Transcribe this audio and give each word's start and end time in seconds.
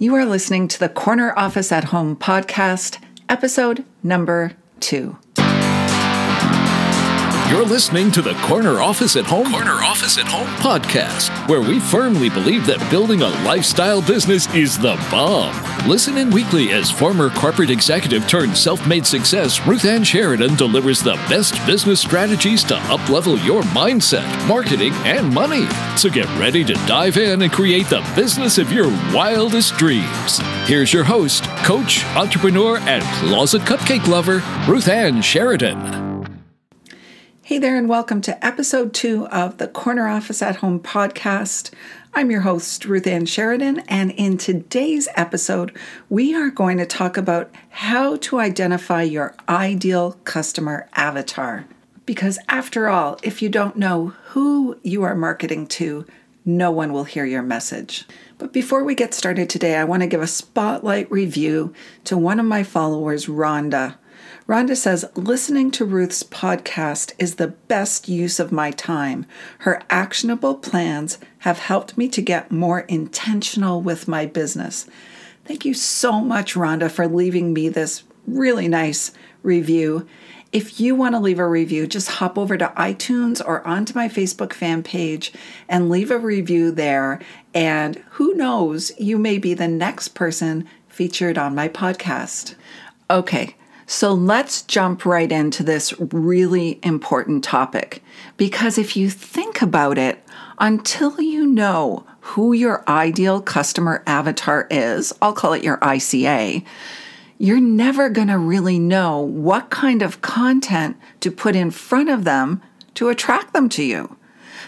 You 0.00 0.14
are 0.14 0.24
listening 0.24 0.68
to 0.68 0.78
the 0.78 0.88
Corner 0.88 1.36
Office 1.36 1.72
at 1.72 1.84
Home 1.84 2.14
podcast, 2.14 3.02
episode 3.28 3.84
number 4.00 4.52
two. 4.78 5.18
You're 7.48 7.64
listening 7.64 8.10
to 8.10 8.20
the 8.20 8.34
Corner 8.42 8.82
Office 8.82 9.16
at 9.16 9.24
Home 9.24 9.50
Corner 9.50 9.82
Office 9.82 10.18
at 10.18 10.26
Home 10.26 10.46
podcast, 10.56 11.30
where 11.48 11.62
we 11.62 11.80
firmly 11.80 12.28
believe 12.28 12.66
that 12.66 12.90
building 12.90 13.22
a 13.22 13.28
lifestyle 13.46 14.02
business 14.02 14.52
is 14.54 14.76
the 14.76 14.96
bomb. 15.10 15.56
Listen 15.88 16.18
in 16.18 16.30
weekly 16.30 16.72
as 16.72 16.90
former 16.90 17.30
corporate 17.30 17.70
executive 17.70 18.28
turned 18.28 18.54
self-made 18.54 19.06
success 19.06 19.66
Ruth 19.66 19.86
Ann 19.86 20.04
Sheridan 20.04 20.56
delivers 20.56 21.00
the 21.00 21.14
best 21.30 21.54
business 21.64 22.00
strategies 22.00 22.62
to 22.64 22.74
uplevel 22.74 23.42
your 23.42 23.62
mindset, 23.62 24.46
marketing, 24.46 24.92
and 25.06 25.32
money. 25.32 25.66
So 25.96 26.10
get 26.10 26.26
ready 26.38 26.64
to 26.64 26.74
dive 26.86 27.16
in 27.16 27.40
and 27.40 27.50
create 27.50 27.86
the 27.86 28.06
business 28.14 28.58
of 28.58 28.70
your 28.70 28.88
wildest 29.14 29.74
dreams. 29.78 30.38
Here's 30.66 30.92
your 30.92 31.04
host, 31.04 31.44
coach, 31.64 32.04
entrepreneur, 32.14 32.76
and 32.80 33.02
closet 33.26 33.62
cupcake 33.62 34.06
lover, 34.06 34.42
Ruth 34.70 34.88
Ann 34.88 35.22
Sheridan. 35.22 36.07
Hey 37.48 37.56
there, 37.56 37.78
and 37.78 37.88
welcome 37.88 38.20
to 38.20 38.44
episode 38.44 38.92
two 38.92 39.26
of 39.28 39.56
the 39.56 39.68
Corner 39.68 40.06
Office 40.06 40.42
at 40.42 40.56
Home 40.56 40.78
podcast. 40.78 41.70
I'm 42.12 42.30
your 42.30 42.42
host, 42.42 42.84
Ruth 42.84 43.06
Ann 43.06 43.24
Sheridan, 43.24 43.78
and 43.88 44.10
in 44.10 44.36
today's 44.36 45.08
episode, 45.16 45.74
we 46.10 46.34
are 46.34 46.50
going 46.50 46.76
to 46.76 46.84
talk 46.84 47.16
about 47.16 47.50
how 47.70 48.16
to 48.16 48.38
identify 48.38 49.00
your 49.00 49.34
ideal 49.48 50.18
customer 50.24 50.90
avatar. 50.92 51.64
Because 52.04 52.38
after 52.50 52.90
all, 52.90 53.18
if 53.22 53.40
you 53.40 53.48
don't 53.48 53.76
know 53.76 54.08
who 54.26 54.78
you 54.82 55.02
are 55.04 55.14
marketing 55.14 55.68
to, 55.68 56.04
no 56.44 56.70
one 56.70 56.92
will 56.92 57.04
hear 57.04 57.24
your 57.24 57.42
message. 57.42 58.04
But 58.36 58.52
before 58.52 58.84
we 58.84 58.94
get 58.94 59.14
started 59.14 59.48
today, 59.48 59.76
I 59.76 59.84
want 59.84 60.02
to 60.02 60.06
give 60.06 60.20
a 60.20 60.26
spotlight 60.26 61.10
review 61.10 61.72
to 62.04 62.18
one 62.18 62.40
of 62.40 62.44
my 62.44 62.62
followers, 62.62 63.24
Rhonda. 63.24 63.96
Rhonda 64.48 64.74
says, 64.74 65.04
listening 65.14 65.70
to 65.72 65.84
Ruth's 65.84 66.22
podcast 66.22 67.12
is 67.18 67.34
the 67.34 67.48
best 67.48 68.08
use 68.08 68.40
of 68.40 68.50
my 68.50 68.70
time. 68.70 69.26
Her 69.58 69.82
actionable 69.90 70.54
plans 70.54 71.18
have 71.40 71.58
helped 71.58 71.98
me 71.98 72.08
to 72.08 72.22
get 72.22 72.50
more 72.50 72.80
intentional 72.80 73.82
with 73.82 74.08
my 74.08 74.24
business. 74.24 74.86
Thank 75.44 75.66
you 75.66 75.74
so 75.74 76.22
much, 76.22 76.54
Rhonda, 76.54 76.90
for 76.90 77.06
leaving 77.06 77.52
me 77.52 77.68
this 77.68 78.04
really 78.26 78.68
nice 78.68 79.12
review. 79.42 80.06
If 80.50 80.80
you 80.80 80.94
want 80.94 81.14
to 81.14 81.20
leave 81.20 81.38
a 81.38 81.46
review, 81.46 81.86
just 81.86 82.08
hop 82.08 82.38
over 82.38 82.56
to 82.56 82.72
iTunes 82.74 83.46
or 83.46 83.66
onto 83.66 83.92
my 83.92 84.08
Facebook 84.08 84.54
fan 84.54 84.82
page 84.82 85.30
and 85.68 85.90
leave 85.90 86.10
a 86.10 86.16
review 86.16 86.70
there. 86.70 87.20
And 87.52 87.96
who 88.12 88.32
knows, 88.32 88.98
you 88.98 89.18
may 89.18 89.36
be 89.36 89.52
the 89.52 89.68
next 89.68 90.14
person 90.14 90.66
featured 90.88 91.36
on 91.36 91.54
my 91.54 91.68
podcast. 91.68 92.54
Okay, 93.10 93.54
so 93.90 94.12
let's 94.12 94.60
jump 94.60 95.06
right 95.06 95.32
into 95.32 95.62
this 95.62 95.98
really 95.98 96.78
important 96.82 97.42
topic. 97.42 98.02
Because 98.36 98.76
if 98.76 98.98
you 98.98 99.08
think 99.08 99.62
about 99.62 99.96
it, 99.96 100.22
until 100.58 101.18
you 101.22 101.46
know 101.46 102.04
who 102.20 102.52
your 102.52 102.84
ideal 102.86 103.40
customer 103.40 104.02
avatar 104.06 104.66
is, 104.70 105.14
I'll 105.22 105.32
call 105.32 105.54
it 105.54 105.64
your 105.64 105.78
ICA, 105.78 106.62
you're 107.38 107.62
never 107.62 108.10
going 108.10 108.28
to 108.28 108.36
really 108.36 108.78
know 108.78 109.20
what 109.20 109.70
kind 109.70 110.02
of 110.02 110.20
content 110.20 110.98
to 111.20 111.30
put 111.30 111.56
in 111.56 111.70
front 111.70 112.10
of 112.10 112.24
them 112.24 112.60
to 112.92 113.08
attract 113.08 113.54
them 113.54 113.70
to 113.70 113.82
you. 113.82 114.18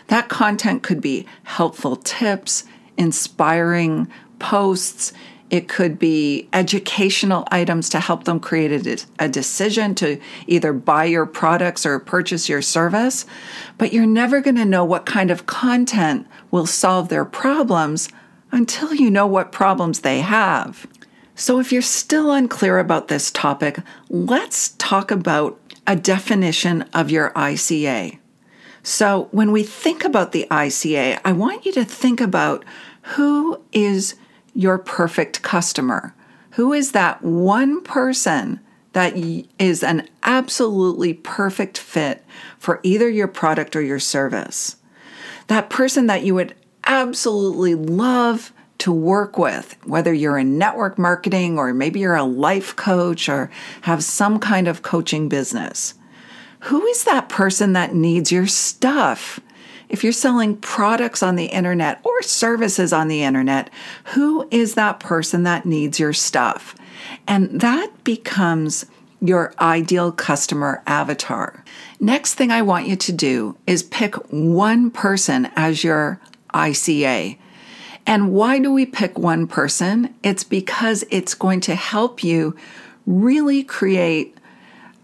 That 0.07 0.31
content 0.31 0.83
could 0.83 1.03
be 1.03 1.27
helpful 1.43 1.97
tips, 1.97 2.65
inspiring 2.97 4.11
posts, 4.39 5.13
it 5.51 5.67
could 5.67 5.99
be 5.99 6.49
educational 6.53 7.47
items 7.51 7.89
to 7.91 8.01
help 8.01 8.25
them 8.25 8.39
create 8.39 8.87
a, 8.87 9.25
a, 9.25 9.29
decision 9.29 9.95
to 9.97 10.21
either 10.47 10.73
buy 10.73 11.05
your 11.05 11.27
products 11.27 11.85
or 11.85 11.99
purchase 11.99 12.49
your 12.49 12.63
service. 12.63 13.27
But 13.77 13.93
you're 13.93 14.07
never 14.07 14.41
going 14.41 14.57
to 14.57 14.65
know 14.65 14.85
what 14.85 15.07
kind 15.07 15.31
of 15.31 15.47
content 15.47 16.27
will 16.53 16.67
solve 16.67 17.09
their 17.09 17.25
problems 17.25 18.09
until 18.53 18.95
you 18.95 19.11
know 19.11 19.27
what 19.27 19.53
problems 19.53 20.01
they 20.01 20.21
have. 20.21 20.87
So, 21.35 21.59
if 21.59 21.73
you're 21.73 21.83
still 21.83 22.33
unclear 22.33 22.79
about 22.79 23.09
this 23.09 23.31
topic, 23.31 23.79
let's 24.09 24.71
talk 24.79 25.11
about 25.11 25.59
a 25.87 25.97
definition 25.97 26.83
of 26.93 27.11
your 27.11 27.31
ICA. 27.31 28.19
So, 28.83 29.29
when 29.31 29.51
we 29.51 29.63
think 29.63 30.05
about 30.05 30.33
the 30.33 30.47
ICA, 30.51 31.19
I 31.25 31.33
want 31.33 31.65
you 31.65 31.73
to 31.73 31.85
think 31.85 32.21
about 32.21 32.65
who 33.15 33.63
is 33.73 34.17
your 34.55 34.79
perfect 34.79 35.43
customer? 35.43 36.15
Who 36.53 36.73
is 36.73 36.93
that 36.93 37.23
one 37.23 37.83
person 37.83 38.61
that 38.93 39.15
is 39.59 39.83
an 39.83 40.09
absolutely 40.23 41.15
perfect 41.15 41.79
fit 41.79 42.25
for 42.59 42.81
either 42.83 43.09
your 43.09 43.29
product 43.29 43.77
or 43.77 43.83
your 43.83 44.01
service? 44.01 44.77
That 45.47 45.71
person 45.71 46.07
that 46.07 46.23
you 46.23 46.35
would 46.35 46.55
absolutely 46.85 47.75
love 47.75 48.53
to 48.79 48.93
work 48.93 49.37
with, 49.37 49.77
whether 49.85 50.13
you're 50.13 50.39
in 50.39 50.59
network 50.59 50.99
marketing 50.99 51.59
or 51.59 51.73
maybe 51.75 52.01
you're 52.01 52.15
a 52.15 52.25
life 52.25 52.75
coach 52.77 53.29
or 53.29 53.51
have 53.83 54.03
some 54.03 54.39
kind 54.39 54.67
of 54.67 54.83
coaching 54.83 55.29
business. 55.29 55.95
Who 56.61 56.85
is 56.87 57.05
that 57.05 57.29
person 57.29 57.75
that 57.75 57.95
needs 57.95 58.33
your 58.33 58.47
stuff? 58.47 59.39
If 59.91 60.05
you're 60.05 60.13
selling 60.13 60.57
products 60.57 61.21
on 61.21 61.35
the 61.35 61.47
internet 61.47 62.01
or 62.05 62.23
services 62.23 62.93
on 62.93 63.09
the 63.09 63.25
internet, 63.25 63.71
who 64.15 64.47
is 64.51 64.75
that 64.75 65.01
person 65.01 65.43
that 65.43 65.67
needs 65.67 65.99
your 65.99 66.13
stuff? 66.13 66.77
And 67.27 67.61
that 67.61 68.05
becomes 68.05 68.87
your 69.21 69.53
ideal 69.61 70.13
customer 70.13 70.83
avatar. 70.87 71.65
Next 71.99 72.35
thing 72.35 72.53
I 72.53 72.63
want 72.63 72.87
you 72.87 72.95
to 72.97 73.13
do 73.13 73.57
is 73.67 73.83
pick 73.83 74.15
one 74.31 74.93
person 74.93 75.51
as 75.57 75.83
your 75.83 76.21
ICA. 76.55 77.37
And 78.07 78.33
why 78.33 78.61
do 78.61 78.73
we 78.73 78.87
pick 78.87 79.19
one 79.19 79.49
person? 79.49 80.15
It's 80.23 80.45
because 80.45 81.05
it's 81.11 81.35
going 81.35 81.61
to 81.63 81.75
help 81.75 82.23
you 82.23 82.57
really 83.07 83.65
create 83.65 84.39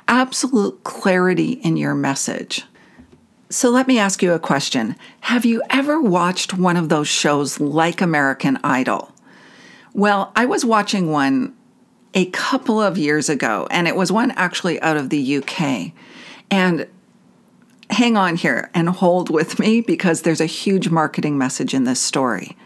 absolute 0.06 0.84
clarity 0.84 1.52
in 1.52 1.76
your 1.76 1.94
message. 1.94 2.64
So 3.56 3.70
let 3.70 3.88
me 3.88 3.98
ask 3.98 4.22
you 4.22 4.34
a 4.34 4.38
question. 4.38 4.96
Have 5.20 5.46
you 5.46 5.62
ever 5.70 5.98
watched 5.98 6.52
one 6.52 6.76
of 6.76 6.90
those 6.90 7.08
shows 7.08 7.58
like 7.58 8.02
American 8.02 8.58
Idol? 8.62 9.12
Well, 9.94 10.30
I 10.36 10.44
was 10.44 10.62
watching 10.62 11.10
one 11.10 11.56
a 12.12 12.26
couple 12.26 12.82
of 12.82 12.98
years 12.98 13.30
ago, 13.30 13.66
and 13.70 13.88
it 13.88 13.96
was 13.96 14.12
one 14.12 14.32
actually 14.32 14.78
out 14.82 14.98
of 14.98 15.08
the 15.08 15.38
UK. 15.38 15.92
And 16.50 16.86
hang 17.88 18.18
on 18.18 18.36
here 18.36 18.68
and 18.74 18.90
hold 18.90 19.30
with 19.30 19.58
me 19.58 19.80
because 19.80 20.20
there's 20.20 20.42
a 20.42 20.44
huge 20.44 20.90
marketing 20.90 21.38
message 21.38 21.72
in 21.72 21.84
this 21.84 21.98
story. 21.98 22.58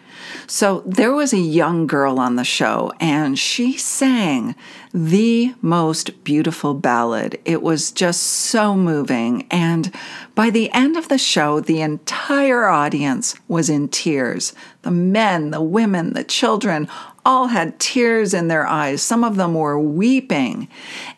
So 0.46 0.82
there 0.86 1.12
was 1.12 1.32
a 1.32 1.38
young 1.38 1.86
girl 1.86 2.18
on 2.18 2.36
the 2.36 2.44
show, 2.44 2.92
and 3.00 3.38
she 3.38 3.76
sang 3.76 4.54
the 4.92 5.54
most 5.60 6.24
beautiful 6.24 6.74
ballad. 6.74 7.38
It 7.44 7.62
was 7.62 7.92
just 7.92 8.22
so 8.22 8.74
moving. 8.74 9.46
And 9.50 9.94
by 10.34 10.50
the 10.50 10.70
end 10.72 10.96
of 10.96 11.08
the 11.08 11.18
show, 11.18 11.60
the 11.60 11.80
entire 11.80 12.66
audience 12.66 13.34
was 13.46 13.70
in 13.70 13.88
tears. 13.88 14.52
The 14.82 14.90
men, 14.90 15.50
the 15.50 15.62
women, 15.62 16.14
the 16.14 16.24
children, 16.24 16.88
all 17.24 17.48
had 17.48 17.78
tears 17.78 18.32
in 18.32 18.48
their 18.48 18.66
eyes. 18.66 19.02
Some 19.02 19.24
of 19.24 19.36
them 19.36 19.54
were 19.54 19.78
weeping. 19.78 20.68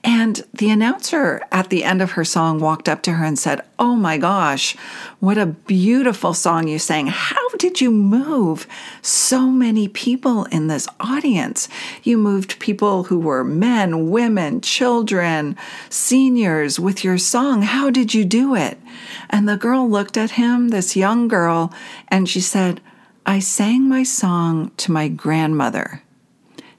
And 0.03 0.45
the 0.53 0.71
announcer 0.71 1.41
at 1.53 1.71
the 1.71 1.85
end 1.85 2.03
of 2.03 2.13
her 2.13 2.25
song 2.25 2.59
walked 2.59 2.89
up 2.89 3.03
to 3.03 3.13
her 3.13 3.25
and 3.25 3.39
said, 3.39 3.63
Oh 3.79 3.95
my 3.95 4.19
gosh, 4.19 4.77
what 5.21 5.39
a 5.39 5.47
beautiful 5.47 6.35
song 6.35 6.69
you 6.69 6.79
sang. 6.79 7.07
How 7.07 7.49
did 7.73 7.81
you 7.81 7.91
move 7.91 8.67
so 9.01 9.47
many 9.47 9.89
people 9.89 10.45
in 10.45 10.67
this 10.67 10.87
audience? 11.01 11.71
You 12.03 12.19
moved 12.19 12.59
people 12.59 13.05
who 13.05 13.19
were 13.19 13.43
men, 13.43 14.11
women, 14.11 14.61
children, 14.61 15.57
seniors 15.89 16.79
with 16.79 17.03
your 17.03 17.17
song. 17.17 17.63
How 17.63 17.89
did 17.89 18.13
you 18.13 18.27
do 18.27 18.55
it? 18.55 18.79
And 19.31 19.49
the 19.49 19.57
girl 19.57 19.89
looked 19.89 20.19
at 20.19 20.33
him, 20.33 20.69
this 20.69 20.97
young 20.97 21.29
girl, 21.29 21.73
and 22.09 22.29
she 22.29 22.43
said, 22.43 22.83
I 23.25 23.39
sang 23.39 23.89
my 23.89 24.03
song 24.03 24.71
to 24.77 24.93
my 24.93 25.09
grandmother. 25.09 26.02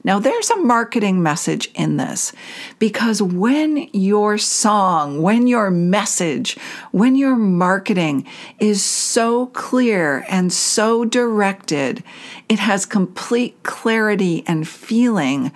Now, 0.06 0.20
there's 0.20 0.50
a 0.50 0.58
marketing 0.58 1.24
message 1.24 1.72
in 1.76 1.96
this 1.96 2.34
because 2.78 3.22
when 3.22 3.88
your 3.94 4.38
song, 4.38 5.22
when 5.22 5.48
your 5.48 5.72
message, 5.72 6.58
when 6.92 7.16
your 7.16 7.38
marketing 7.38 8.26
is 8.60 8.84
so 8.84 9.48
clear 9.48 10.26
and 10.28 10.52
so 10.52 11.06
directed, 11.06 12.04
it 12.50 12.60
has 12.60 12.86
complete 12.86 13.64
clarity 13.64 14.44
and 14.46 14.68
feeling. 14.68 15.52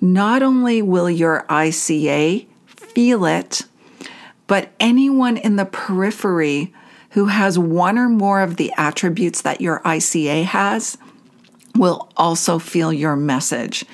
Not 0.00 0.42
only 0.42 0.82
will 0.82 1.10
your 1.10 1.44
ICA 1.48 2.46
feel 2.66 3.24
it, 3.24 3.62
but 4.46 4.70
anyone 4.78 5.36
in 5.36 5.56
the 5.56 5.64
periphery 5.64 6.72
who 7.10 7.26
has 7.26 7.58
one 7.58 7.98
or 7.98 8.08
more 8.08 8.40
of 8.40 8.56
the 8.56 8.72
attributes 8.76 9.42
that 9.42 9.60
your 9.60 9.80
ICA 9.80 10.44
has 10.44 10.96
will 11.76 12.10
also 12.16 12.58
feel 12.58 12.92
your 12.92 13.16
message. 13.16 13.84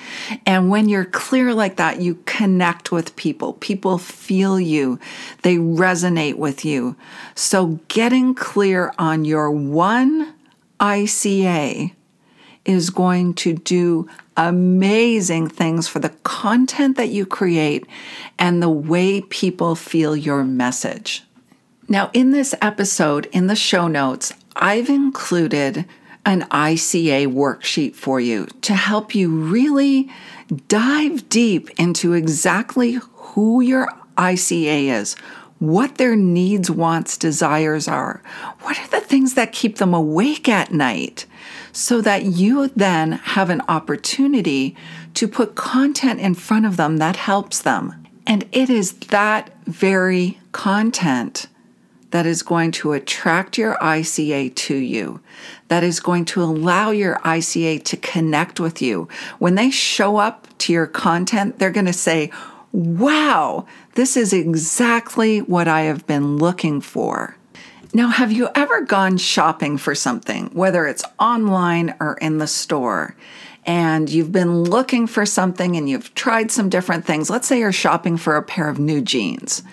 And 0.45 0.71
when 0.71 0.89
you're 0.89 1.05
clear 1.05 1.55
like 1.55 1.77
that, 1.77 2.01
you 2.01 2.17
connect 2.27 2.91
with 2.91 3.17
people. 3.17 3.55
People 3.55 3.99
feel 3.99 4.59
you, 4.59 4.99
they 5.43 5.57
resonate 5.57 6.37
with 6.37 6.65
you. 6.65 6.97
So, 7.35 7.79
getting 7.89 8.35
clear 8.35 8.93
on 8.99 9.25
your 9.25 9.51
one 9.51 10.35
ICA 10.81 11.93
is 12.65 12.91
going 12.91 13.35
to 13.35 13.55
do 13.55 14.09
amazing 14.37 15.49
things 15.49 15.89
for 15.89 15.99
the 15.99 16.11
content 16.25 16.97
that 16.97 17.09
you 17.09 17.25
create 17.25 17.87
and 18.39 18.63
the 18.63 18.69
way 18.69 19.21
people 19.23 19.75
feel 19.75 20.17
your 20.17 20.45
message. 20.45 21.23
Now, 21.89 22.11
in 22.13 22.33
this 22.33 22.55
episode, 22.61 23.27
in 23.33 23.47
the 23.47 23.55
show 23.55 23.87
notes, 23.87 24.33
I've 24.57 24.89
included 24.89 25.87
an 26.27 26.43
ICA 26.51 27.33
worksheet 27.33 27.95
for 27.95 28.21
you 28.21 28.47
to 28.61 28.75
help 28.75 29.15
you 29.15 29.31
really 29.31 30.11
dive 30.69 31.29
deep 31.29 31.71
into 31.79 32.13
exactly 32.13 32.99
who 33.15 33.61
your 33.61 33.89
ICA 34.19 34.91
is, 34.91 35.15
what 35.61 35.97
their 35.97 36.17
needs, 36.17 36.69
wants, 36.71 37.17
desires 37.17 37.87
are, 37.87 38.21
what 38.61 38.79
are 38.79 38.89
the 38.89 39.01
things 39.01 39.35
that 39.35 39.53
keep 39.53 39.79
them 39.79 39.95
awake 39.95 40.49
at 40.49 40.73
night, 40.73 41.27
so 41.73 42.01
that 42.01 42.25
you 42.25 42.69
then 42.75 43.13
have 43.13 43.49
an 43.49 43.63
opportunity 43.69 44.77
to 45.15 45.29
put 45.29 45.55
content 45.55 46.21
in 46.21 46.35
front 46.35 46.67
of 46.67 46.77
them 46.77 46.97
that 46.97 47.17
helps 47.17 47.63
them. 47.63 47.95
And 48.27 48.49
it 48.51 48.69
is 48.69 48.95
that 48.95 49.51
very 49.65 50.41
content 50.51 51.47
that 52.17 52.25
is 52.25 52.43
going 52.43 52.71
to 52.71 52.95
attract 52.95 53.59
your 53.59 53.75
ICA 53.75 54.55
to 54.55 54.75
you, 54.75 55.21
that 55.69 55.85
is 55.85 56.01
going 56.01 56.25
to 56.25 56.43
allow 56.43 56.91
your 56.91 57.17
ICA 57.17 57.85
to 57.85 57.95
connect 57.99 58.59
with 58.59 58.81
you. 58.81 59.07
When 59.39 59.55
they 59.55 59.69
show 59.69 60.17
up 60.17 60.49
to 60.61 60.73
your 60.73 60.87
content, 60.87 61.59
they're 61.59 61.71
going 61.71 61.85
to 61.85 61.93
say, 61.93 62.31
Wow, 62.73 63.67
this 63.97 64.17
is 64.17 64.33
exactly 64.33 65.43
what 65.43 65.69
I 65.69 65.83
have 65.83 66.07
been 66.07 66.39
looking 66.39 66.81
for. 66.81 67.37
Now, 67.93 68.09
have 68.09 68.33
you 68.33 68.49
ever 68.55 68.81
gone 68.81 69.19
shopping 69.19 69.77
for 69.77 69.95
something, 69.95 70.47
whether 70.55 70.87
it's 70.87 71.05
online 71.21 71.95
or 72.01 72.17
in 72.23 72.39
the 72.39 72.47
store, 72.47 73.15
and 73.67 74.09
you've 74.09 74.31
been 74.31 74.63
looking 74.63 75.09
for 75.09 75.27
something 75.27 75.77
and 75.77 75.91
you've 75.91 76.15
tried 76.15 76.53
some 76.53 76.69
different 76.69 77.05
things. 77.05 77.29
Let's 77.29 77.49
say 77.49 77.59
you're 77.59 77.73
shopping 77.73 78.17
for 78.17 78.37
a 78.37 78.43
pair 78.43 78.69
of 78.69 78.79
new 78.79 79.01
jeans 79.01 79.65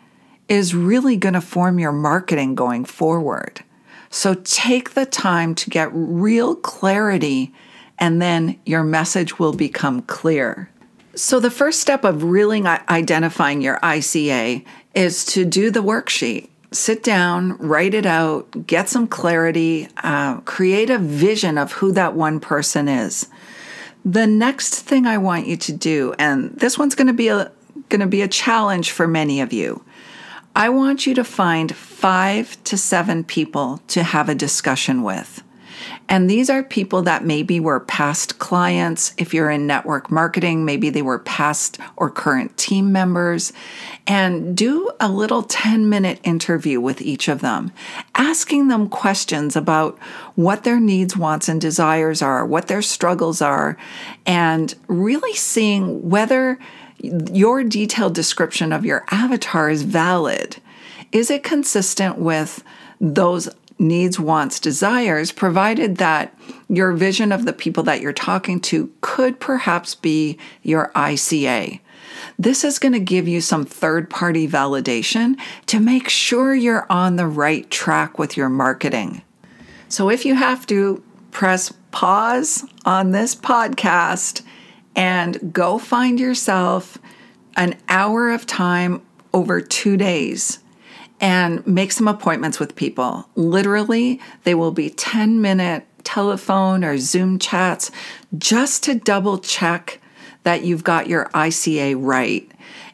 is 0.47 0.75
really 0.75 1.17
going 1.17 1.33
to 1.33 1.41
form 1.41 1.79
your 1.79 1.91
marketing 1.91 2.55
going 2.55 2.85
forward. 2.85 3.63
So 4.09 4.35
take 4.35 4.91
the 4.93 5.05
time 5.05 5.55
to 5.55 5.69
get 5.69 5.89
real 5.91 6.55
clarity, 6.55 7.53
and 7.99 8.21
then 8.21 8.59
your 8.65 8.83
message 8.83 9.39
will 9.39 9.53
become 9.53 10.01
clear. 10.03 10.69
So, 11.15 11.39
the 11.39 11.51
first 11.51 11.79
step 11.79 12.03
of 12.03 12.23
really 12.23 12.61
identifying 12.65 13.61
your 13.61 13.79
ICA 13.79 14.65
is 14.93 15.23
to 15.27 15.45
do 15.45 15.71
the 15.71 15.81
worksheet 15.81 16.49
sit 16.71 17.03
down, 17.03 17.57
write 17.57 17.93
it 17.93 18.05
out, 18.05 18.67
get 18.67 18.89
some 18.89 19.07
clarity, 19.07 19.87
uh, 20.03 20.39
create 20.41 20.89
a 20.89 20.97
vision 20.97 21.57
of 21.57 21.73
who 21.73 21.91
that 21.93 22.13
one 22.13 22.39
person 22.39 22.87
is. 22.87 23.27
The 24.03 24.27
next 24.27 24.81
thing 24.81 25.05
I 25.05 25.17
want 25.17 25.47
you 25.47 25.57
to 25.57 25.71
do, 25.71 26.13
and 26.19 26.51
this 26.59 26.77
one's 26.77 26.95
going 26.95 27.07
to 27.07 27.13
be 27.13 27.29
a 27.29 27.51
going 27.89 28.01
to 28.01 28.07
be 28.07 28.21
a 28.21 28.27
challenge 28.27 28.91
for 28.91 29.07
many 29.07 29.41
of 29.41 29.53
you. 29.53 29.83
I 30.55 30.69
want 30.69 31.05
you 31.05 31.13
to 31.15 31.23
find 31.23 31.75
five 31.75 32.61
to 32.63 32.77
seven 32.77 33.23
people 33.23 33.81
to 33.89 34.03
have 34.03 34.29
a 34.29 34.35
discussion 34.35 35.03
with. 35.03 35.43
And 36.07 36.29
these 36.29 36.49
are 36.49 36.61
people 36.61 37.01
that 37.03 37.25
maybe 37.25 37.59
were 37.59 37.79
past 37.79 38.37
clients. 38.37 39.13
If 39.17 39.33
you're 39.33 39.49
in 39.49 39.65
network 39.65 40.11
marketing, 40.11 40.63
maybe 40.63 40.89
they 40.89 41.01
were 41.01 41.19
past 41.19 41.79
or 41.95 42.09
current 42.09 42.55
team 42.57 42.91
members. 42.91 43.51
And 44.05 44.55
do 44.55 44.91
a 44.99 45.09
little 45.09 45.41
10 45.41 45.89
minute 45.89 46.19
interview 46.23 46.79
with 46.79 47.01
each 47.01 47.27
of 47.27 47.41
them, 47.41 47.71
asking 48.13 48.67
them 48.67 48.87
questions 48.87 49.55
about 49.55 49.97
what 50.35 50.63
their 50.63 50.79
needs, 50.79 51.17
wants, 51.17 51.49
and 51.49 51.59
desires 51.59 52.21
are, 52.21 52.45
what 52.45 52.67
their 52.67 52.83
struggles 52.83 53.41
are, 53.41 53.77
and 54.25 54.75
really 54.87 55.33
seeing 55.33 56.07
whether 56.09 56.59
your 56.99 57.63
detailed 57.63 58.13
description 58.13 58.71
of 58.71 58.85
your 58.85 59.05
avatar 59.09 59.69
is 59.69 59.83
valid. 59.83 60.57
Is 61.11 61.29
it 61.29 61.43
consistent 61.43 62.17
with 62.17 62.63
those 62.99 63.49
needs, 63.77 64.19
wants, 64.19 64.59
desires, 64.59 65.31
provided 65.31 65.97
that 65.97 66.37
your 66.69 66.93
vision 66.93 67.31
of 67.31 67.45
the 67.45 67.53
people 67.53 67.83
that 67.83 68.01
you're 68.01 68.13
talking 68.13 68.59
to 68.59 68.91
could 69.01 69.39
perhaps 69.39 69.95
be 69.95 70.37
your 70.61 70.91
ICA. 70.95 71.79
This 72.39 72.63
is 72.63 72.79
going 72.79 72.93
to 72.93 72.99
give 72.99 73.27
you 73.27 73.41
some 73.41 73.65
third 73.65 74.09
party 74.09 74.47
validation 74.47 75.35
to 75.67 75.79
make 75.79 76.09
sure 76.09 76.55
you're 76.55 76.85
on 76.89 77.15
the 77.15 77.27
right 77.27 77.69
track 77.69 78.17
with 78.17 78.37
your 78.37 78.49
marketing. 78.49 79.21
So 79.89 80.09
if 80.09 80.25
you 80.25 80.35
have 80.35 80.65
to, 80.67 81.03
press 81.35 81.73
pause 81.91 82.63
on 82.85 83.11
this 83.11 83.35
podcast 83.35 84.41
and 84.95 85.53
go 85.53 85.77
find 85.77 86.17
yourself 86.17 86.97
an 87.57 87.77
hour 87.89 88.31
of 88.31 88.45
time 88.45 89.01
over 89.33 89.59
two 89.59 89.97
days 89.97 90.59
and 91.19 91.65
make 91.65 91.91
some 91.91 92.07
appointments 92.07 92.59
with 92.59 92.75
people. 92.75 93.29
Literally, 93.35 94.19
they 94.43 94.55
will 94.55 94.71
be 94.71 94.89
10 94.89 95.41
minute 95.41 95.85
telephone 96.03 96.83
or 96.83 96.97
Zoom 96.97 97.39
chats 97.39 97.91
just 98.37 98.83
to 98.83 98.95
double 98.95 99.39
check 99.39 99.99
that 100.43 100.63
you've 100.63 100.83
got 100.83 101.07
your 101.07 101.25
ICA 101.33 101.95
right. 101.97 102.49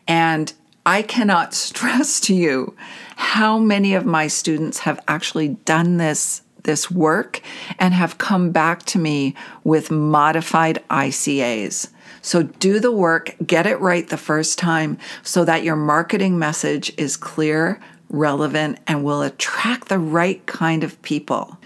And 0.08 0.52
I 0.86 1.02
cannot 1.02 1.54
stress 1.68 2.20
to 2.22 2.34
you 2.34 2.76
how 3.16 3.60
many 3.60 3.94
of 3.94 4.06
my 4.06 4.28
students 4.28 4.80
have 4.80 5.00
actually 5.08 5.50
done 5.50 5.98
this 5.98 6.42
this 6.64 6.92
work 6.92 7.42
and 7.80 7.92
have 7.94 8.20
come 8.20 8.52
back 8.52 8.84
to 8.84 9.00
me 9.00 9.36
with 9.64 9.90
modified 9.90 10.84
ICAs. 10.92 11.90
So 12.22 12.44
do 12.44 12.80
the 12.80 12.92
work, 12.92 13.36
get 13.46 13.66
it 13.66 13.80
right 13.80 14.08
the 14.08 14.18
first 14.18 14.60
time 14.60 15.00
so 15.24 15.44
that 15.46 15.64
your 15.64 15.76
marketing 15.76 16.38
message 16.38 16.94
is 16.98 17.18
clear, 17.18 17.80
relevant, 18.12 18.80
and 18.86 19.04
will 19.04 19.24
attract 19.24 19.88
the 19.88 19.98
right 19.98 20.46
kind 20.46 20.84
of 20.84 21.02
people. 21.02 21.58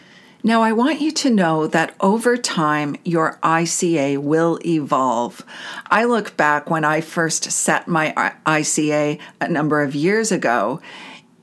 Now, 0.45 0.61
I 0.61 0.73
want 0.73 1.01
you 1.01 1.11
to 1.11 1.31
know 1.31 1.65
that 1.65 1.95
over 1.99 2.37
time, 2.37 2.97
your 3.03 3.39
ICA 3.41 4.19
will 4.19 4.59
evolve. 4.63 5.43
I 5.87 6.05
look 6.05 6.37
back 6.37 6.69
when 6.69 6.85
I 6.85 7.01
first 7.01 7.45
set 7.51 7.87
my 7.87 8.13
ICA 8.45 9.19
a 9.41 9.47
number 9.47 9.81
of 9.81 9.95
years 9.95 10.31
ago. 10.31 10.81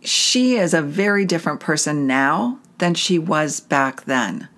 She 0.03 0.55
is 0.55 0.73
a 0.73 0.81
very 0.81 1.25
different 1.25 1.59
person 1.59 2.07
now 2.07 2.61
than 2.79 2.95
she 2.95 3.19
was 3.19 3.59
back 3.59 4.05
then. 4.05 4.49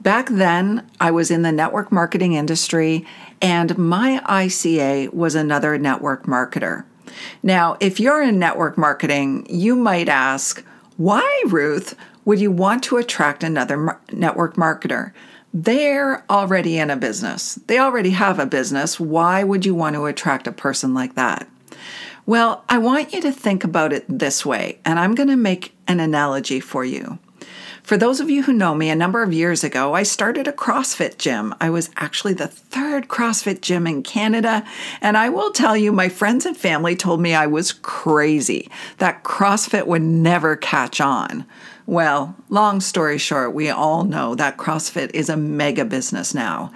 Back 0.00 0.28
then, 0.28 0.88
I 1.00 1.10
was 1.10 1.32
in 1.32 1.42
the 1.42 1.50
network 1.50 1.90
marketing 1.90 2.34
industry, 2.34 3.04
and 3.42 3.76
my 3.76 4.22
ICA 4.24 5.12
was 5.12 5.34
another 5.34 5.76
network 5.78 6.26
marketer. 6.26 6.84
Now, 7.42 7.76
if 7.80 8.00
you're 8.00 8.22
in 8.22 8.38
network 8.38 8.76
marketing, 8.78 9.46
you 9.48 9.76
might 9.76 10.08
ask, 10.08 10.64
why, 10.96 11.42
Ruth, 11.46 11.94
would 12.24 12.40
you 12.40 12.50
want 12.50 12.82
to 12.84 12.98
attract 12.98 13.42
another 13.42 13.76
mar- 13.76 14.00
network 14.12 14.56
marketer? 14.56 15.12
They're 15.52 16.24
already 16.30 16.78
in 16.78 16.90
a 16.90 16.96
business. 16.96 17.56
They 17.66 17.78
already 17.78 18.10
have 18.10 18.38
a 18.38 18.46
business. 18.46 19.00
Why 19.00 19.42
would 19.42 19.66
you 19.66 19.74
want 19.74 19.96
to 19.96 20.06
attract 20.06 20.46
a 20.46 20.52
person 20.52 20.94
like 20.94 21.14
that? 21.14 21.48
Well, 22.26 22.64
I 22.68 22.78
want 22.78 23.12
you 23.12 23.20
to 23.22 23.32
think 23.32 23.64
about 23.64 23.92
it 23.92 24.04
this 24.08 24.46
way, 24.46 24.78
and 24.84 25.00
I'm 25.00 25.14
going 25.14 25.30
to 25.30 25.36
make 25.36 25.74
an 25.88 25.98
analogy 25.98 26.60
for 26.60 26.84
you. 26.84 27.18
For 27.82 27.96
those 27.96 28.20
of 28.20 28.30
you 28.30 28.42
who 28.42 28.52
know 28.52 28.74
me, 28.74 28.90
a 28.90 28.94
number 28.94 29.22
of 29.22 29.32
years 29.32 29.64
ago, 29.64 29.94
I 29.94 30.02
started 30.02 30.46
a 30.46 30.52
CrossFit 30.52 31.18
gym. 31.18 31.54
I 31.60 31.70
was 31.70 31.90
actually 31.96 32.34
the 32.34 32.46
third 32.46 33.08
CrossFit 33.08 33.60
gym 33.60 33.86
in 33.86 34.02
Canada. 34.02 34.64
And 35.00 35.16
I 35.16 35.28
will 35.28 35.50
tell 35.50 35.76
you, 35.76 35.90
my 35.90 36.08
friends 36.08 36.46
and 36.46 36.56
family 36.56 36.94
told 36.94 37.20
me 37.20 37.34
I 37.34 37.46
was 37.46 37.72
crazy, 37.72 38.70
that 38.98 39.24
CrossFit 39.24 39.86
would 39.86 40.02
never 40.02 40.56
catch 40.56 41.00
on. 41.00 41.46
Well, 41.86 42.36
long 42.48 42.80
story 42.80 43.18
short, 43.18 43.54
we 43.54 43.70
all 43.70 44.04
know 44.04 44.34
that 44.36 44.56
CrossFit 44.56 45.10
is 45.12 45.28
a 45.28 45.36
mega 45.36 45.84
business 45.84 46.34
now. 46.34 46.72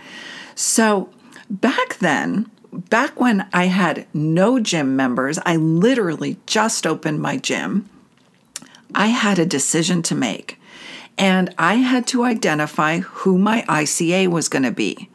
So 0.57 1.11
back 1.49 1.99
then, 1.99 2.51
back 2.73 3.21
when 3.21 3.47
I 3.53 3.67
had 3.67 4.07
no 4.13 4.59
gym 4.59 4.97
members, 4.97 5.39
I 5.47 5.57
literally 5.57 6.39
just 6.47 6.87
opened 6.87 7.21
my 7.21 7.37
gym. 7.37 7.89
I 8.95 9.09
had 9.09 9.39
a 9.39 9.47
decision 9.47 10.03
to 10.05 10.15
make 10.15 10.59
and 11.17 11.55
I 11.59 11.75
had 11.75 12.07
to 12.09 12.25
identify 12.25 12.99
who 12.99 13.39
my 13.39 13.63
ICA 13.63 14.29
was 14.29 14.49
going 14.49 14.65
to 14.65 14.71
be. 14.71 15.11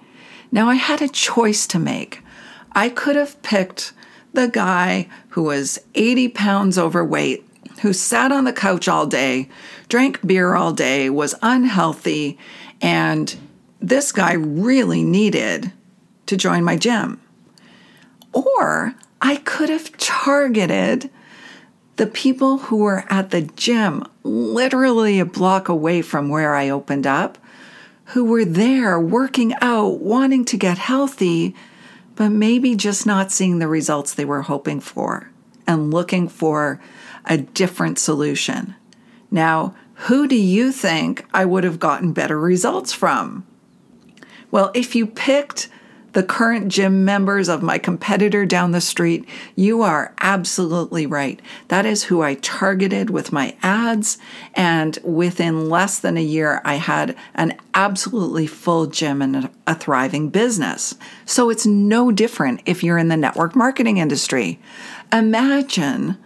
Now, 0.51 0.70
I 0.70 0.75
had 0.75 1.01
a 1.01 1.08
choice 1.08 1.68
to 1.68 1.79
make. 1.79 2.24
I 2.72 2.89
could 2.89 3.15
have 3.15 3.41
picked 3.41 3.94
the 4.34 4.48
guy 4.48 5.08
who 5.29 5.44
was 5.44 5.79
80 5.96 6.29
pounds 6.29 6.77
overweight, 6.77 7.46
who 7.82 7.94
sat 7.94 8.32
on 8.32 8.46
the 8.46 8.53
couch 8.53 8.88
all 8.88 9.06
day, 9.06 9.50
drank 9.88 10.25
beer 10.25 10.56
all 10.56 10.72
day, 10.72 11.10
was 11.10 11.36
unhealthy, 11.41 12.38
and 12.82 13.36
this 13.79 14.12
guy 14.12 14.34
really 14.34 15.03
needed 15.03 15.72
to 16.25 16.38
join 16.38 16.63
my 16.63 16.77
gym. 16.77 17.22
Or 18.34 18.96
I 19.22 19.38
could 19.38 19.70
have 19.70 19.96
targeted 19.98 21.10
the 22.00 22.08
people 22.08 22.60
who 22.60 22.77
were 22.77 23.03
at 23.10 23.32
the 23.32 23.41
gym, 23.41 24.01
literally 24.24 25.20
a 25.20 25.25
block 25.25 25.68
away 25.68 26.01
from 26.01 26.29
where 26.29 26.56
I 26.56 26.70
opened 26.70 27.06
up, 27.06 27.38
who 28.06 28.24
were 28.24 28.46
there 28.46 28.98
working 28.98 29.53
out, 29.60 30.00
wanting 30.00 30.46
to 30.46 30.56
get 30.56 30.77
healthy, 30.77 31.53
but 32.15 32.29
maybe 32.29 32.74
just 32.74 33.06
not 33.06 33.34
seeing 33.34 33.60
the 33.60 33.68
results 33.68 34.13
they 34.13 34.24
were 34.24 34.44
hoping 34.44 34.79
for 34.79 35.29
and 35.68 35.94
looking 35.94 36.29
for 36.29 36.82
a 37.25 37.38
different 37.38 38.00
solution. 38.00 38.75
Now, 39.29 39.75
who 40.06 40.25
do 40.25 40.38
you 40.38 40.72
think 40.72 41.25
I 41.34 41.44
would 41.44 41.65
have 41.65 41.79
gotten 41.79 42.13
better 42.13 42.39
results 42.39 42.94
from? 42.94 43.46
Well, 44.51 44.72
if 44.74 44.96
you 44.96 45.06
picked 45.06 45.68
the 46.13 46.24
current 46.24 46.70
gym 46.70 47.06
members 47.06 47.50
of 47.50 47.62
my 47.62 47.78
competitor 47.78 48.46
down 48.46 48.72
the 48.72 48.82
street, 48.82 49.28
you 49.56 49.82
are 49.82 50.13
absolutely 50.20 51.06
right. 51.06 51.42
That 51.68 51.86
is 51.86 52.06
who 52.06 52.22
I 52.22 52.36
targeted 52.36 53.10
with 53.10 53.32
my 53.32 53.56
ads. 53.62 54.18
And 54.54 54.98
within 55.04 55.70
less 55.70 56.00
than 56.00 56.18
a 56.18 56.24
year, 56.24 56.62
I 56.66 56.75
had 56.75 57.16
an 57.36 57.58
absolutely 57.74 58.48
full 58.48 58.88
gym 58.88 59.22
and 59.22 59.50
a 59.68 59.75
thriving 59.75 60.30
business. 60.30 60.96
So 61.25 61.50
it's 61.50 61.66
no 61.66 62.12
different 62.12 62.62
if 62.66 62.84
you're 62.84 62.98
in 62.98 63.10
the 63.10 63.18
network 63.18 63.56
marketing 63.56 63.98
industry. 63.98 64.60
Imagine 65.12 66.18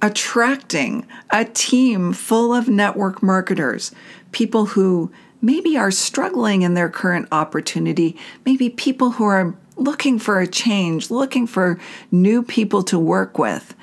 attracting 0.00 1.06
a 1.30 1.44
team 1.44 2.12
full 2.12 2.54
of 2.54 2.68
network 2.68 3.22
marketers, 3.22 3.92
people 4.32 4.66
who 4.66 5.10
maybe 5.40 5.76
are 5.76 5.90
struggling 5.90 6.62
in 6.62 6.74
their 6.74 6.88
current 6.88 7.28
opportunity, 7.32 8.16
maybe 8.44 8.70
people 8.70 9.12
who 9.12 9.24
are 9.24 9.54
looking 9.76 10.18
for 10.18 10.40
a 10.40 10.46
change, 10.46 11.10
looking 11.10 11.46
for 11.46 11.78
new 12.10 12.42
people 12.42 12.82
to 12.82 12.98
work 12.98 13.38
with. 13.38 13.74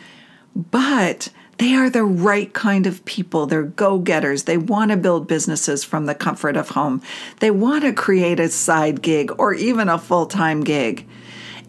But 0.55 1.29
they 1.57 1.73
are 1.73 1.89
the 1.89 2.03
right 2.03 2.51
kind 2.53 2.85
of 2.85 3.03
people. 3.05 3.45
They're 3.45 3.63
go 3.63 3.99
getters. 3.99 4.43
They 4.43 4.57
want 4.57 4.91
to 4.91 4.97
build 4.97 5.27
businesses 5.27 5.83
from 5.83 6.05
the 6.05 6.15
comfort 6.15 6.57
of 6.57 6.69
home. 6.69 7.01
They 7.39 7.51
want 7.51 7.83
to 7.83 7.93
create 7.93 8.39
a 8.39 8.49
side 8.49 9.01
gig 9.01 9.31
or 9.37 9.53
even 9.53 9.87
a 9.87 9.97
full 9.97 10.25
time 10.25 10.63
gig. 10.63 11.07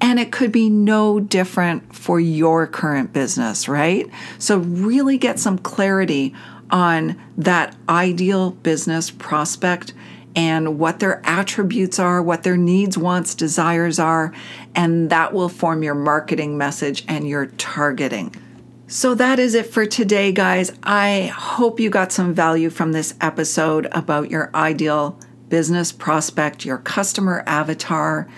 And 0.00 0.18
it 0.18 0.30
could 0.30 0.52
be 0.52 0.68
no 0.68 1.20
different 1.20 1.94
for 1.94 2.20
your 2.20 2.66
current 2.66 3.14
business, 3.14 3.66
right? 3.66 4.10
So, 4.38 4.58
really 4.58 5.16
get 5.16 5.38
some 5.38 5.56
clarity 5.56 6.34
on 6.70 7.20
that 7.36 7.76
ideal 7.88 8.50
business 8.50 9.10
prospect 9.10 9.92
and 10.34 10.78
what 10.78 11.00
their 11.00 11.22
attributes 11.24 11.98
are, 11.98 12.22
what 12.22 12.42
their 12.42 12.58
needs, 12.58 12.98
wants, 12.98 13.34
desires 13.34 13.98
are, 13.98 14.32
and 14.74 15.08
that 15.10 15.32
will 15.32 15.48
form 15.48 15.82
your 15.82 15.94
marketing 15.94 16.58
message 16.58 17.04
and 17.08 17.26
your 17.26 17.46
targeting. 17.46 18.34
So 18.86 19.14
that 19.14 19.38
is 19.38 19.54
it 19.54 19.66
for 19.66 19.86
today, 19.86 20.30
guys. 20.30 20.72
I 20.82 21.32
hope 21.34 21.80
you 21.80 21.90
got 21.90 22.12
some 22.12 22.34
value 22.34 22.70
from 22.70 22.92
this 22.92 23.14
episode 23.20 23.88
about 23.90 24.30
your 24.30 24.50
ideal 24.54 25.18
business 25.48 25.90
prospect, 25.90 26.64
your 26.64 26.78
customer 26.78 27.42
avatar. 27.46 28.28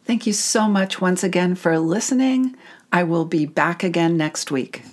Thank 0.05 0.25
you 0.25 0.33
so 0.33 0.67
much 0.67 0.99
once 0.99 1.23
again 1.23 1.53
for 1.53 1.77
listening. 1.77 2.55
I 2.91 3.03
will 3.03 3.25
be 3.25 3.45
back 3.45 3.83
again 3.83 4.17
next 4.17 4.51
week. 4.51 4.83